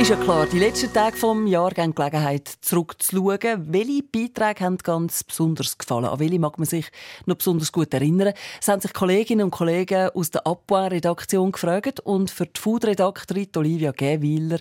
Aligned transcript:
Ist 0.00 0.08
ja 0.08 0.16
klar, 0.16 0.46
die 0.46 0.58
letzten 0.58 0.90
Tage 0.94 1.20
des 1.20 1.50
Jahres 1.50 1.74
geben 1.74 1.94
Gelegenheit, 1.94 2.48
zurückzuschauen. 2.62 3.66
Welche 3.70 4.02
Beiträge 4.02 4.64
haben 4.64 4.78
ganz 4.78 5.22
besonders 5.22 5.76
gefallen? 5.76 6.06
An 6.06 6.18
welche 6.18 6.38
mag 6.38 6.58
man 6.58 6.66
sich 6.66 6.86
noch 7.26 7.36
besonders 7.36 7.70
gut 7.70 7.92
erinnern? 7.92 8.32
Es 8.58 8.68
haben 8.68 8.80
sich 8.80 8.94
Kolleginnen 8.94 9.44
und 9.44 9.50
Kollegen 9.50 10.08
aus 10.14 10.30
der 10.30 10.46
Abwehr-Redaktion 10.46 11.52
gefragt 11.52 12.00
und 12.00 12.30
für 12.30 12.46
die 12.46 12.58
Food-Redaktorin 12.58 13.48
Olivia 13.54 13.92
Gewiller, 13.92 14.58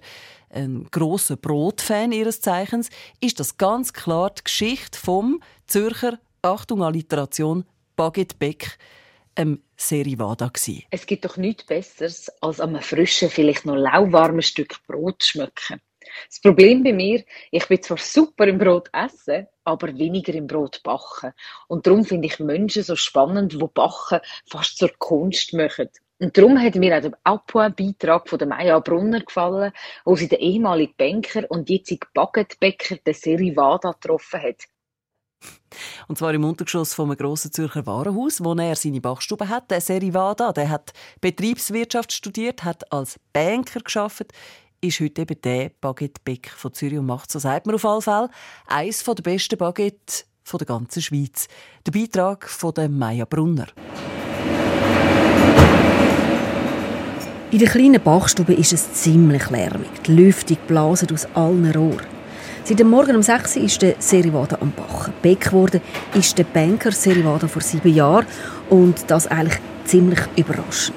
ein 0.49 0.85
grosser 0.91 1.37
Brotfan 1.37 2.11
ihres 2.11 2.41
Zeichens, 2.41 2.89
ist 3.21 3.39
das 3.39 3.55
ganz 3.55 3.93
klar 3.93 4.31
die 4.31 4.43
Geschichte 4.43 4.99
vom 4.99 5.41
Zürcher, 5.67 6.19
Achtung, 6.41 6.83
Alliteration, 6.83 7.63
Baguette 7.95 8.35
Beck, 8.37 8.77
ähm, 9.35 9.63
Serivada 9.75 10.49
gsi. 10.49 10.85
Es 10.91 11.05
gibt 11.05 11.25
doch 11.25 11.37
nichts 11.37 11.65
Besseres, 11.65 12.29
als 12.41 12.59
an 12.59 12.69
einem 12.69 12.81
frischen, 12.81 13.29
vielleicht 13.29 13.65
noch 13.65 13.75
lauwarmen 13.75 14.41
Stück 14.41 14.75
Brot 14.87 15.23
zu 15.23 15.29
schmecken. 15.29 15.81
Das 16.27 16.41
Problem 16.41 16.83
bei 16.83 16.93
mir, 16.93 17.23
ich 17.51 17.67
bin 17.67 17.81
zwar 17.81 17.97
super 17.97 18.47
im 18.47 18.57
Brot 18.57 18.89
essen, 18.93 19.47
aber 19.63 19.95
weniger 19.97 20.33
im 20.33 20.47
Brot 20.47 20.81
backen. 20.83 21.33
Und 21.67 21.85
darum 21.85 22.05
finde 22.05 22.27
ich 22.27 22.39
Menschen 22.39 22.83
so 22.83 22.95
spannend, 22.95 23.53
die 23.53 23.57
Backen 23.57 24.19
fast 24.45 24.77
zur 24.77 24.91
Kunst 24.97 25.53
machen. 25.53 25.89
Und 26.21 26.37
darum 26.37 26.61
hat 26.61 26.75
mir 26.75 26.97
auch 26.97 27.01
der 27.01 27.17
Apoin-Beitrag 27.23 28.27
von 28.27 28.49
Maya 28.49 28.79
Brunner 28.79 29.21
gefallen, 29.21 29.71
wo 30.03 30.15
sie 30.15 30.27
den 30.27 30.39
ehemaligen 30.39 30.93
Banker 30.97 31.49
und 31.49 31.69
jetzigen 31.69 32.07
Baguettebäcker, 32.13 32.97
den 32.97 33.13
Serivada, 33.13 33.91
getroffen 33.91 34.41
hat. 34.41 34.63
Und 36.07 36.17
zwar 36.17 36.33
im 36.33 36.43
Untergeschoss 36.43 36.93
von 36.93 37.09
einem 37.09 37.17
grossen 37.17 37.51
Zürcher 37.51 37.85
Warenhaus, 37.85 38.43
wo 38.43 38.53
er 38.53 38.75
seine 38.75 39.01
Bachstube 39.01 39.47
hat. 39.47 39.69
Der 39.71 39.81
Serivada, 39.81 40.51
der 40.51 40.69
hat 40.69 40.91
Betriebswirtschaft 41.21 42.11
studiert, 42.11 42.63
hat 42.63 42.91
als 42.91 43.19
Banker 43.31 43.81
geschafft, 43.81 44.33
ist 44.81 44.99
heute 44.99 45.21
eben 45.21 45.41
der 45.41 45.71
Baguette 45.81 46.21
Beck 46.23 46.49
von 46.49 46.73
Zürich 46.73 46.97
und 46.97 47.05
macht, 47.05 47.31
so 47.31 47.39
sagt 47.39 47.65
man 47.65 47.75
auf 47.75 47.85
alle 47.85 48.01
Fälle, 48.01 48.29
eines 48.67 49.03
der 49.03 49.13
besten 49.15 49.57
Baguette 49.57 50.23
der 50.51 50.65
ganzen 50.65 51.01
Schweiz. 51.01 51.47
Der 51.85 51.91
Beitrag 51.91 52.49
von 52.49 52.73
der 52.73 52.89
Maya 52.89 53.25
Brunner. 53.25 53.67
In 57.51 57.59
der 57.59 57.67
kleinen 57.67 58.01
Bachstube 58.01 58.53
ist 58.53 58.73
es 58.73 58.93
ziemlich 58.93 59.49
lärmig. 59.49 59.89
Die 60.05 60.11
Lüftung 60.11 60.57
blasen 60.67 61.11
aus 61.11 61.27
allen 61.35 61.71
Rohren. 61.71 62.18
Seit 62.69 62.77
dem 62.77 62.89
Morgen 62.91 63.15
um 63.15 63.23
6 63.23 63.57
Uhr 63.57 63.63
ist 63.63 63.81
der 63.81 63.95
Serivada 63.97 64.59
am 64.61 64.69
Bachen. 64.69 65.11
Beck 65.23 65.45
geworden 65.45 65.81
ist 66.13 66.37
der 66.37 66.43
Banker 66.43 66.91
Serivada 66.91 67.47
vor 67.47 67.63
sieben 67.63 67.91
Jahren 67.91 68.27
und 68.69 69.09
das 69.09 69.25
eigentlich 69.25 69.57
ziemlich 69.85 70.19
überraschend. 70.35 70.95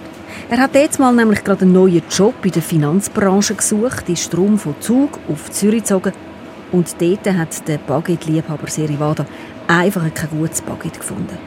Er 0.51 0.59
hat 0.59 0.75
jetzt 0.75 0.99
mal 0.99 1.15
nämlich 1.15 1.43
gerade 1.43 1.63
einen 1.63 1.73
neuen 1.73 2.03
Job 2.11 2.35
in 2.45 2.51
der 2.51 2.61
Finanzbranche 2.61 3.55
gesucht, 3.55 4.07
ist 4.11 4.25
Strom 4.25 4.59
von 4.59 4.75
Zug 4.81 5.19
auf 5.31 5.51
Zürich 5.51 5.85
gezogen 5.85 6.13
und 6.73 6.95
dort 7.01 7.27
hat 7.35 7.67
der 7.67 7.79
Baguette-Liebhaber 7.79 8.69
Serivada 8.69 9.25
einfach 9.67 10.03
kein 10.13 10.29
gutes 10.29 10.61
Baguette 10.61 10.99
gefunden. 10.99 11.39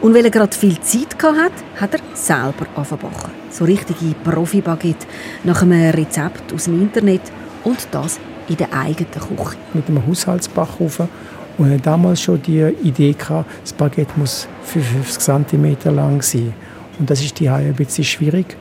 Und 0.00 0.12
weil 0.12 0.24
er 0.24 0.32
gerade 0.32 0.56
viel 0.56 0.80
Zeit 0.80 1.14
hatte, 1.22 1.52
hat 1.80 1.94
er 1.94 2.00
selber 2.14 2.66
angefangen 2.74 3.30
So 3.50 3.64
richtige 3.64 4.16
Profi-Baguette 4.24 5.06
nach 5.44 5.62
einem 5.62 5.90
Rezept 5.90 6.52
aus 6.52 6.64
dem 6.64 6.82
Internet 6.82 7.22
und 7.62 7.86
das 7.92 8.18
in 8.52 8.58
der 8.58 8.72
eigenen 8.72 9.10
Küche. 9.10 9.56
Mit 9.74 9.88
einem 9.88 10.06
Haushaltsbackofen 10.06 11.08
und 11.58 11.66
hatte 11.66 11.80
damals 11.80 12.22
schon 12.22 12.40
die 12.42 12.60
Idee 12.82 13.12
gehabt, 13.12 13.50
das 13.62 13.72
Baguette 13.72 14.12
muss 14.16 14.48
55 14.64 15.48
cm 15.48 15.94
lang 15.94 16.22
sein. 16.22 16.52
Und 16.98 17.10
das 17.10 17.20
ist 17.22 17.38
die 17.40 17.48
ein 17.48 17.74
bisschen 17.74 18.04
schwierig. 18.04 18.56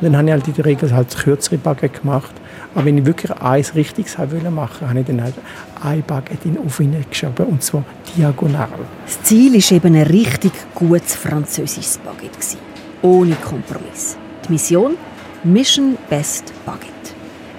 Und 0.00 0.12
dann 0.12 0.16
habe 0.16 0.26
ich 0.26 0.32
halt 0.32 0.48
in 0.48 0.54
der 0.54 0.64
Regel 0.64 0.92
halt 0.92 1.16
kürzere 1.16 1.58
Baguette 1.58 2.00
gemacht. 2.00 2.32
Aber 2.74 2.84
wenn 2.84 2.98
ich 2.98 3.04
wirklich 3.04 3.30
eins 3.40 3.74
Richtiges 3.74 4.16
machen 4.18 4.56
wollte, 4.56 4.88
habe 4.88 5.00
ich 5.00 5.06
dann 5.06 5.22
halt 5.22 5.34
ein 5.82 6.02
Baguette 6.02 6.48
in 6.48 6.54
den 6.54 6.64
Ofen 6.64 7.04
geschoben, 7.08 7.46
und 7.46 7.62
zwar 7.62 7.84
diagonal. 8.16 8.68
Das 9.04 9.22
Ziel 9.22 9.52
war 9.52 9.72
eben 9.72 9.94
ein 9.94 10.02
richtig 10.02 10.52
gutes 10.74 11.14
französisches 11.14 11.98
Baguette. 11.98 12.38
Ohne 13.02 13.34
Kompromiss. 13.36 14.16
Die 14.46 14.52
Mission? 14.52 14.94
Mission 15.44 15.98
Best 16.08 16.52
Baguette. 16.64 17.01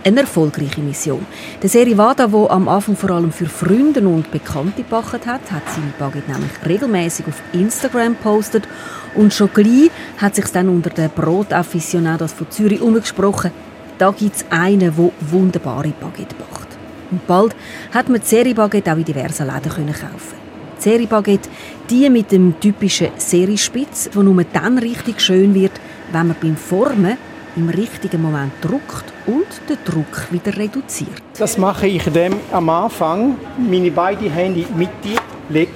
Eine 0.06 0.22
erfolgreiche 0.22 0.81
Mission. 0.81 1.25
Der 1.62 1.69
Serivada, 1.69 2.28
der 2.28 2.52
am 2.52 2.68
Anfang 2.68 2.97
vor 2.97 3.12
allem 3.12 3.31
für 3.31 3.46
Freunde 3.46 4.06
und 4.06 4.30
Bekannte 4.31 4.84
gebacken 4.84 5.22
hat, 5.25 5.50
hat 5.50 5.64
seine 5.74 5.94
Baguette 5.97 6.30
nämlich 6.30 6.52
regelmäßig 6.66 7.25
auf 7.28 7.41
Instagram 7.53 8.16
postet 8.16 8.68
und 9.16 9.34
schon 9.34 9.50
gleich 9.53 9.92
hat 10.18 10.36
sich 10.36 10.47
dann 10.47 10.68
unter 10.68 10.90
den 10.90 11.09
Brotafficionados 11.09 12.34
von 12.34 12.52
Zürich 12.52 12.81
umgesprochen, 12.81 13.52
da 13.97 14.12
gibt 14.12 14.36
es 14.36 14.46
einen, 14.50 14.80
der 14.81 14.94
wunderbare 14.97 15.94
Baguette 15.97 16.36
backt. 16.36 16.78
Und 17.09 17.25
bald 17.25 17.56
hat 17.94 18.09
man 18.09 18.19
die 18.19 18.28
Serie-Baguette 18.28 18.92
auch 18.92 18.97
in 18.97 19.06
diversen 19.06 19.47
Läden 19.47 19.72
kaufen 19.72 20.38
Die 20.80 20.81
Serie-Baguette, 20.81 21.47
die 21.90 22.09
mit 22.09 22.30
dem 22.34 22.59
typischen 22.59 23.12
Seriespitz, 23.16 24.09
die 24.13 24.19
nur 24.19 24.44
dann 24.52 24.80
richtig 24.80 25.22
schön 25.22 25.53
wird, 25.53 25.80
wenn 26.12 26.28
man 26.28 26.36
beim 26.42 26.58
Formen 26.58 27.18
im 27.56 27.69
richtigen 27.69 28.22
Moment 28.22 28.52
druckt 28.59 29.12
und 29.25 29.47
den 29.69 29.78
Druck 29.85 30.31
wieder 30.31 30.56
reduziert. 30.57 31.22
Das 31.38 31.57
mache 31.57 31.88
ich 31.88 32.03
dem 32.03 32.35
am 32.51 32.69
Anfang 32.69 33.35
meine 33.57 33.91
beiden 33.91 34.31
Hände 34.31 34.61
in 34.61 34.88
die 35.03 35.17
lege 35.50 35.72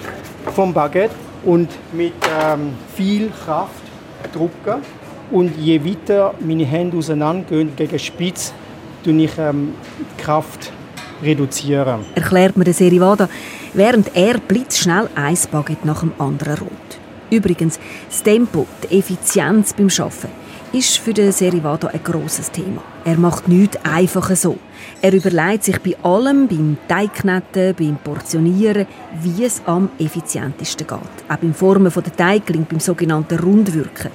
vom 0.54 0.74
Baguette 0.74 1.16
und 1.44 1.70
mit 1.94 2.14
ähm, 2.42 2.74
viel 2.96 3.30
Kraft 3.30 3.82
drucken. 4.34 4.82
Und 5.30 5.58
je 5.58 5.84
weiter 5.84 6.34
meine 6.40 6.66
Hände 6.66 6.98
auseinandergehen 6.98 7.76
gegen 7.76 7.92
die 7.92 8.00
Spitze, 8.00 8.54
tue 9.04 9.24
ich 9.24 9.38
ähm, 9.38 9.74
die 10.00 10.24
Kraft 10.24 10.72
reduzieren. 11.22 12.06
Erklärt 12.16 12.56
mir 12.56 12.64
der 12.64 12.74
Serivada, 12.74 13.28
während 13.74 14.16
er 14.16 14.38
blitzschnell 14.38 15.10
ein 15.16 15.38
Baguette 15.52 15.86
nach 15.86 16.00
dem 16.00 16.14
anderen 16.18 16.60
rollt. 16.60 17.00
Übrigens, 17.30 17.78
das 18.10 18.24
Tempo, 18.24 18.66
die 18.84 19.00
Effizienz 19.00 19.74
beim 19.74 19.90
Arbeiten 20.00 20.47
ist 20.74 20.98
für 20.98 21.14
den 21.14 21.32
Serivado 21.32 21.88
ein 21.88 22.04
grosses 22.04 22.52
Thema. 22.52 22.82
Er 23.06 23.18
macht 23.18 23.48
nichts 23.48 23.78
einfach 23.86 24.36
so. 24.36 24.58
Er 25.02 25.14
überlegt 25.14 25.64
sich 25.64 25.80
bei 25.80 25.96
allem, 26.04 26.48
beim 26.48 26.78
Teigknetten, 26.88 27.76
beim 27.76 27.98
Portionieren, 28.04 28.86
wie 29.22 29.46
es 29.46 29.62
am 29.66 29.90
effizientesten 30.00 30.88
geht. 30.88 31.00
Auch 31.30 31.38
beim 31.38 31.54
Formen 31.54 31.92
der 31.94 32.16
Teigling, 32.16 32.66
beim 32.70 32.80
sogenannten 32.80 33.40
Rundwirken. 33.40 34.12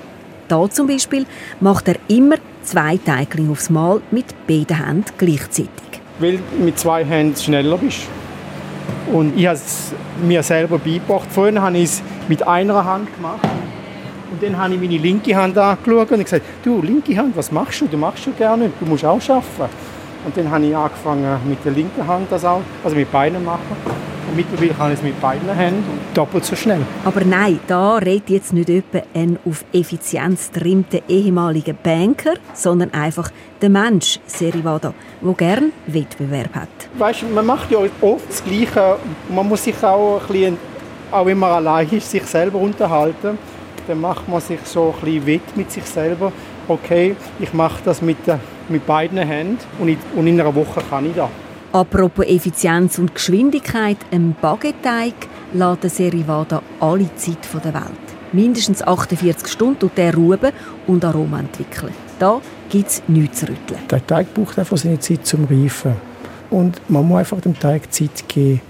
Da 0.49 0.69
zum 0.69 0.87
Beispiel 0.87 1.25
macht 1.61 1.89
er 1.89 1.97
immer 2.09 2.37
zwei 2.63 2.99
Teigling 2.99 3.51
aufs 3.51 3.71
Mal 3.71 4.01
mit 4.11 4.27
beiden 4.47 4.85
Händen 4.85 5.13
gleichzeitig. 5.17 5.71
Weil 6.19 6.39
mit 6.63 6.79
zwei 6.79 7.05
Händen 7.05 7.37
schneller 7.37 7.79
bist. 7.79 8.03
Und 9.13 9.39
ich 9.39 9.47
habe 9.47 9.57
es 9.57 9.93
mir 10.23 10.43
selber 10.43 10.79
beigebracht. 10.79 11.29
Vorhin 11.31 11.61
habe 11.61 11.79
ich 11.79 11.85
es 11.85 12.03
mit 12.29 12.47
einer 12.47 12.85
Hand 12.85 13.15
gemacht. 13.17 13.41
Und 14.43 14.49
dann 14.55 14.61
habe 14.61 14.75
ich 14.75 14.81
meine 14.81 14.97
linke 14.97 15.37
Hand 15.37 15.57
angeschaut 15.57 16.11
und 16.11 16.25
gesagt, 16.25 16.43
du, 16.65 16.83
linke 16.83 17.17
Hand, 17.17 17.37
was 17.37 17.53
machst 17.53 17.81
du? 17.81 17.87
Du 17.87 17.97
machst 17.97 18.25
schon 18.25 18.37
gerne, 18.37 18.73
du 18.81 18.87
musst 18.87 19.05
auch 19.05 19.21
arbeiten. 19.29 19.73
Und 20.25 20.37
dann 20.37 20.51
habe 20.51 20.67
ich 20.67 20.77
angefangen 20.77 21.39
mit 21.49 21.65
der 21.65 21.71
linken 21.71 22.05
Hand 22.05 22.27
das 22.29 22.45
auch, 22.45 22.61
also 22.83 22.97
mit 22.97 23.13
beiden 23.13 23.45
machen. 23.45 23.77
Und 24.29 24.37
mittlerweile 24.37 24.75
kann 24.75 24.93
ich 24.93 24.99
es 24.99 25.05
mit 25.05 25.21
beiden 25.21 25.49
Händen 25.49 25.85
doppelt 26.13 26.45
so 26.45 26.57
schnell. 26.57 26.81
Aber 27.05 27.25
nein, 27.25 27.61
da 27.69 27.99
redet 27.99 28.31
jetzt 28.31 28.53
nicht 28.53 28.69
jemand 28.69 29.05
ein 29.15 29.39
auf 29.45 29.65
Effizienz 29.73 30.51
trimmter 30.51 30.99
ehemaliger 31.07 31.75
Banker, 31.75 32.35
sondern 32.53 32.93
einfach 32.95 33.31
der 33.61 33.71
Mensch, 33.71 34.19
Serivada, 34.27 34.93
der 35.21 35.35
gerne 35.35 35.69
Wettbewerb 35.87 36.53
hat. 36.57 36.69
Weißt, 36.99 37.31
man 37.33 37.47
macht 37.47 37.71
ja 37.71 37.79
oft 37.79 38.29
das 38.29 38.43
Gleiche. 38.43 38.97
Man 39.29 39.49
muss 39.49 39.63
sich 39.63 39.81
auch, 39.85 40.21
ein 40.21 40.27
bisschen, 40.27 40.57
auch 41.13 41.27
wenn 41.27 41.39
man 41.39 41.53
allein 41.53 41.89
ist, 41.91 42.11
sich 42.11 42.25
selber 42.25 42.59
unterhalten 42.59 43.39
dann 43.87 44.01
macht 44.01 44.29
man 44.29 44.41
sich 44.41 44.61
so 44.65 44.95
ein 44.95 45.05
bisschen 45.05 45.27
wett 45.27 45.57
mit 45.57 45.71
sich 45.71 45.85
selber. 45.85 46.33
Okay, 46.69 47.17
ich 47.41 47.53
mache 47.53 47.81
das 47.85 48.03
mit, 48.03 48.19
mit 48.69 48.87
beiden 48.87 49.19
Händen 49.19 49.59
und 49.79 49.89
in, 49.89 49.99
und 50.15 50.27
in 50.27 50.41
einer 50.41 50.55
Woche 50.55 50.83
kann 50.89 51.07
ich 51.07 51.15
das. 51.15 51.29
Apropos 51.73 52.27
Effizienz 52.27 52.99
und 52.99 53.15
Geschwindigkeit, 53.15 53.97
ein 54.11 54.37
Baguetteig 54.41 55.15
lässt 55.55 55.83
der 55.83 55.91
Serivada 55.91 56.63
alle 56.81 57.15
Zeit 57.17 57.39
der 57.65 57.75
Welt. 57.75 58.13
Mindestens 58.33 58.83
48 58.83 59.49
Stunden 59.49 59.79
tut 59.79 59.97
der 59.97 60.15
Ruben 60.15 60.53
und 60.87 61.05
Aroma 61.05 61.41
entwickeln. 61.41 61.93
Da 62.19 62.41
gibt 62.71 62.89
es 62.89 63.03
nichts 63.09 63.41
zu 63.41 63.47
rütteln. 63.47 63.81
Der 63.91 64.07
Teig 64.07 64.33
braucht 64.33 64.59
einfach 64.59 64.77
seine 64.77 64.99
Zeit 65.01 65.27
zum 65.27 65.45
Reifen. 65.45 65.95
Und 66.51 66.81
man 66.89 67.07
muss 67.07 67.21
einfach 67.21 67.41
dem 67.41 67.59
Teig 67.59 67.93
Zeit 67.93 68.29
geben, 68.29 68.61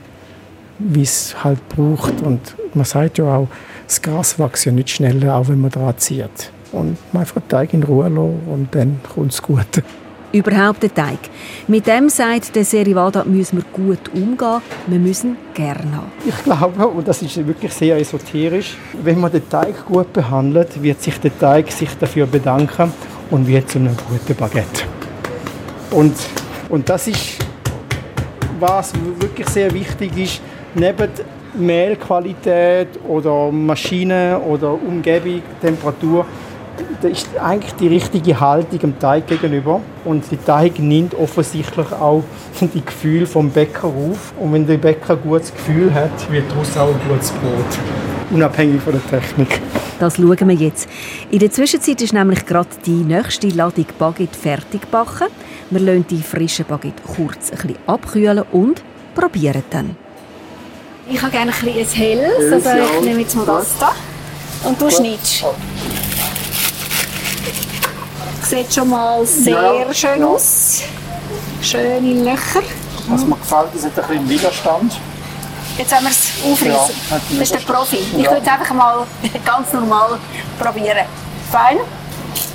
wie 0.79 1.03
es 1.03 1.35
halt 1.43 1.69
braucht. 1.69 2.23
Und 2.23 2.56
man 2.75 2.85
sagt 2.85 3.19
ja 3.19 3.25
auch, 3.25 3.49
das 3.87 4.02
Gras 4.02 4.38
wächst 4.38 4.64
ja 4.64 4.73
nicht 4.73 4.90
schneller, 4.90 5.37
auch 5.37 5.49
wenn 5.49 5.61
man 5.61 5.70
daran 5.70 5.96
zieht. 5.99 6.50
Und 6.73 6.96
man 7.12 7.23
einfach 7.23 7.40
den 7.40 7.49
Teig 7.49 7.75
in 7.75 7.82
Ruhe 7.82 8.08
lassen 8.08 8.40
und 8.46 8.69
dann 8.73 9.00
kommt 9.14 9.32
es 9.32 9.43
gut. 9.43 9.82
Überhaupt 10.32 10.82
der 10.82 10.94
Teig. 10.94 11.19
Mit 11.69 11.87
dem 11.87 12.08
sagt 12.08 12.56
der 12.56 12.64
Serivada, 12.64 13.23
müssen 13.25 13.58
wir 13.58 13.64
gut 13.70 14.08
umgehen, 14.14 14.62
wir 14.87 14.99
müssen 14.99 15.37
gern 15.52 15.94
haben. 15.94 16.11
Ich 16.25 16.43
glaube, 16.43 16.87
und 16.87 17.06
das 17.06 17.20
ist 17.20 17.46
wirklich 17.46 17.73
sehr 17.75 17.99
esoterisch, 17.99 18.79
wenn 19.02 19.20
man 19.20 19.31
den 19.31 19.46
Teig 19.50 19.85
gut 19.85 20.11
behandelt, 20.14 20.82
wird 20.82 21.02
sich 21.02 21.20
der 21.20 21.38
Teig 21.38 21.70
sich 21.70 21.90
dafür 21.99 22.26
bedanken 22.26 22.90
und 23.31 23.46
wird 23.46 23.69
zu 23.69 23.78
einem 23.78 23.94
guten 24.08 24.35
Baguette. 24.35 24.85
Und, 25.90 26.17
und 26.70 26.88
das 26.88 27.08
ist, 27.08 27.37
was 28.58 28.94
wirklich 29.19 29.49
sehr 29.50 29.70
wichtig 29.75 30.17
ist, 30.17 30.40
neben 30.75 31.11
Mehlqualität 31.54 32.88
oder 33.06 33.50
Maschine 33.50 34.40
oder 34.40 34.72
Umgebung, 34.72 35.43
Temperatur, 35.60 36.26
das 37.02 37.10
ist 37.12 37.28
eigentlich 37.38 37.75
die 37.75 37.88
richtige 37.88 38.38
Haltung 38.38 38.78
dem 38.78 38.99
Teig 38.99 39.26
gegenüber. 39.26 39.81
Und 40.04 40.31
der 40.31 40.44
Teig 40.44 40.78
nimmt 40.78 41.14
offensichtlich 41.14 41.93
auch 41.93 42.22
die 42.60 42.84
Gefühle 42.84 43.26
vom 43.26 43.50
Bäcker 43.50 43.88
auf. 43.88 44.32
Und 44.38 44.52
wenn 44.52 44.66
der 44.66 44.78
Bäcker 44.78 45.14
ein 45.14 45.22
gutes 45.22 45.52
Gefühl 45.52 45.93
hat, 45.93 46.31
wird 46.31 46.50
daraus 46.50 46.76
auch 46.76 46.88
ein 46.88 47.00
gutes 47.08 47.31
Brot. 47.32 47.78
Unabhängig 48.31 48.81
von 48.81 48.94
der 48.94 49.06
Technik. 49.06 49.60
Das 49.99 50.16
schauen 50.16 50.49
wir 50.49 50.54
jetzt. 50.54 50.88
In 51.31 51.38
der 51.38 51.50
Zwischenzeit 51.50 52.00
ist 52.00 52.12
nämlich 52.12 52.46
gerade 52.46 52.69
die 52.87 52.90
nächste 52.90 53.49
Ladung 53.49 53.87
Baguette 53.99 54.38
fertig 54.38 54.82
gebacken. 54.82 55.28
Wir 55.70 55.81
lassen 55.81 56.06
die 56.08 56.22
frischen 56.22 56.64
Baguette 56.64 57.02
kurz 57.04 57.50
ein 57.50 57.58
bisschen 57.58 57.76
abkühlen 57.87 58.44
und 58.52 58.82
probieren 59.14 59.62
dann. 59.70 59.96
Ich 61.12 61.20
habe 61.20 61.31
gerne 61.31 61.53
ein 61.53 61.75
bisschen 61.75 61.88
helles, 61.91 62.53
also 62.67 62.70
ich 62.70 63.05
nehme 63.05 63.20
jetzt 63.20 63.37
mal 63.37 63.44
das 63.44 63.67
da. 63.79 63.93
Und 64.64 64.81
du 64.81 64.91
schneidest. 64.91 65.44
Sieht 68.49 68.73
schon 68.73 68.88
mal 68.88 69.25
sehr 69.26 69.85
Ja, 69.87 69.93
schön 69.93 70.20
ja. 70.20 70.26
aus. 70.26 70.81
Schöne 71.61 72.25
Löcher. 72.25 72.62
Was 73.09 73.26
mir 73.26 73.37
gefällt, 73.37 73.75
ist 73.75 73.85
ein 73.85 73.93
bisschen 73.93 74.29
Widerstand. 74.29 74.93
Jetzt 75.76 75.93
wollen 75.93 76.05
wir 76.05 76.11
es 76.11 76.31
aufreißen. 76.50 76.94
Ja, 77.11 77.20
das 77.31 77.41
ist 77.41 77.55
der 77.55 77.73
Profi. 77.73 77.97
Ich 77.97 78.31
würde 78.31 78.41
es 78.43 78.49
einfach 78.49 78.75
mal 78.75 79.06
ganz 79.44 79.73
normal 79.75 80.19
probieren. 80.59 81.06
Fein. 81.50 81.76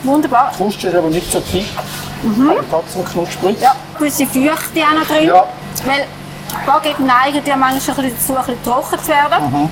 Wunderbar. 0.02 0.52
Die 0.54 0.58
Kruste 0.58 0.88
ist 0.88 0.96
aber 0.96 1.10
nicht 1.10 1.32
so 1.32 1.40
dick, 1.54 1.68
mhm. 2.24 2.50
aber 2.50 2.64
trotzdem 2.72 3.06
knusprig. 3.06 3.62
Ja, 3.62 3.76
gewisse 4.00 4.26
Feuchte 4.26 4.82
auch 4.82 5.00
noch 5.00 5.08
drin. 5.08 5.28
Ja. 5.28 5.48
Weil 5.86 6.08
Baguette 6.66 7.02
neigen 7.04 7.46
ja 7.46 7.56
manchmal 7.56 7.98
ein 7.98 8.12
bisschen 8.12 8.36
dazu, 8.38 8.38
ein 8.38 8.46
bisschen 8.46 8.64
trocken 8.64 9.00
zu 9.00 9.08
werden. 9.08 9.52
Mhm. 9.52 9.70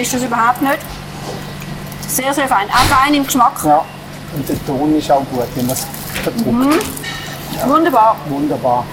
Ist 0.00 0.14
das 0.14 0.22
überhaupt 0.22 0.62
nicht. 0.62 0.78
Sehr, 2.06 2.32
sehr 2.32 2.48
fein. 2.48 2.68
Auch 2.70 2.84
fein 2.84 3.14
im 3.14 3.24
Geschmack. 3.24 3.60
Ja. 3.64 3.84
Und 4.34 4.48
der 4.48 4.66
Ton 4.66 4.96
ist 4.96 5.10
auch 5.10 5.24
gut, 5.30 5.46
wenn 5.54 5.66
man 5.66 5.74
es 5.74 5.86
verdruckt. 6.22 6.84
Wunderbar. 7.66 8.16
Wunderbar. 8.28 8.84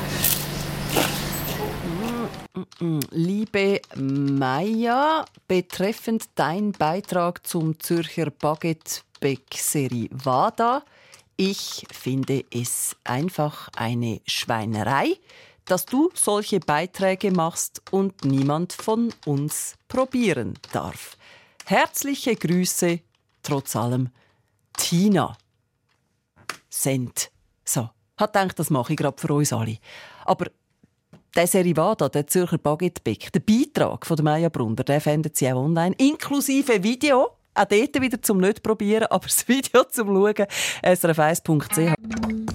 Liebe 3.11 3.81
Maja, 3.95 5.25
betreffend 5.47 6.23
dein 6.35 6.71
Beitrag 6.71 7.45
zum 7.45 7.79
Zürcher 7.79 8.31
Baguette-Bäck-Serie 8.31 10.09
WADA, 10.11 10.83
ich 11.37 11.85
finde 11.91 12.45
es 12.51 12.95
einfach 13.03 13.69
eine 13.75 14.21
Schweinerei, 14.25 15.17
dass 15.65 15.85
du 15.85 16.09
solche 16.13 16.59
Beiträge 16.59 17.31
machst 17.31 17.81
und 17.91 18.23
niemand 18.23 18.73
von 18.73 19.13
uns 19.25 19.75
probieren 19.87 20.53
darf. 20.71 21.17
Herzliche 21.65 22.35
Grüße, 22.35 22.99
trotz 23.41 23.75
allem, 23.75 24.09
Tina. 24.77 25.37
Send. 26.69 27.31
So, 27.63 27.89
hat 28.17 28.33
gedacht, 28.33 28.59
das 28.59 28.69
mache 28.69 28.93
ich 28.93 28.97
gerade 28.97 29.19
für 29.19 29.33
uns 29.33 29.51
alle. 29.51 29.77
Aber 30.25 30.47
der 31.35 31.47
Serivada, 31.47 32.07
der 32.09 32.27
Zürcher 32.27 32.57
Baguette-Bäck, 32.57 33.31
der 33.31 33.39
Beitrag 33.39 34.05
von 34.05 34.17
Maja 34.23 34.49
Brunner, 34.49 34.83
den 34.83 35.01
findet 35.01 35.35
Sie 35.35 35.51
auch 35.51 35.63
online, 35.63 35.95
inklusive 35.97 36.83
Video. 36.83 37.31
Auch 37.53 37.65
dort 37.65 38.01
wieder 38.01 38.21
zum 38.21 38.39
nicht 38.39 38.61
probieren, 38.61 39.07
aber 39.09 39.25
das 39.25 39.47
Video 39.47 39.83
zum 39.85 40.07
Schauen. 40.07 40.47
srf1.ch. 40.83 42.54